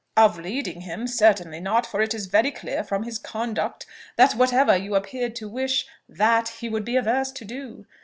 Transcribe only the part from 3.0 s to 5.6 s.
his conduct, that whatever you appeared to